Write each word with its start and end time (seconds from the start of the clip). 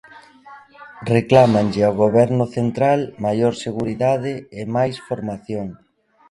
Reclámanlle 1.13 1.81
ao 1.85 1.97
Goberno 2.03 2.45
central 2.57 2.99
maior 3.25 3.53
seguridade 3.65 4.33
e 4.59 4.63
máis 4.75 4.95
formación. 5.07 5.67